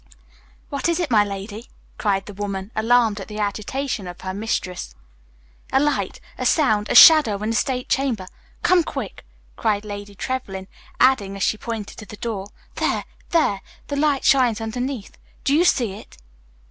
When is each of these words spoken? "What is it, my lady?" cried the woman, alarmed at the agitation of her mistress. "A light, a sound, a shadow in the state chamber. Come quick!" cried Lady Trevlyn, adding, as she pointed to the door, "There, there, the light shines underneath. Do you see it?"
"What 0.69 0.89
is 0.89 0.99
it, 0.99 1.11
my 1.11 1.23
lady?" 1.23 1.67
cried 1.99 2.25
the 2.25 2.33
woman, 2.33 2.71
alarmed 2.75 3.19
at 3.19 3.27
the 3.27 3.37
agitation 3.37 4.07
of 4.07 4.21
her 4.21 4.33
mistress. 4.33 4.95
"A 5.71 5.79
light, 5.79 6.19
a 6.39 6.45
sound, 6.47 6.89
a 6.89 6.95
shadow 6.95 7.37
in 7.43 7.51
the 7.51 7.55
state 7.55 7.87
chamber. 7.87 8.25
Come 8.63 8.83
quick!" 8.83 9.23
cried 9.57 9.85
Lady 9.85 10.15
Trevlyn, 10.15 10.67
adding, 10.99 11.35
as 11.35 11.43
she 11.43 11.55
pointed 11.55 11.97
to 11.99 12.07
the 12.07 12.17
door, 12.17 12.47
"There, 12.77 13.03
there, 13.29 13.61
the 13.89 13.95
light 13.95 14.25
shines 14.25 14.59
underneath. 14.59 15.19
Do 15.43 15.53
you 15.53 15.63
see 15.65 15.91
it?" 15.91 16.17